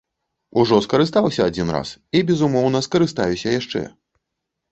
Ужо 0.61 0.77
скарыстаўся 0.85 1.41
адзін 1.49 1.67
раз 1.75 1.89
і 2.19 2.23
безумоўна 2.29 2.79
скарыстаюся 2.87 3.47
яшчэ. 3.59 3.81